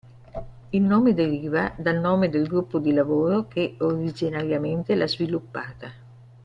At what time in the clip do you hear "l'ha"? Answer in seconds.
4.95-5.07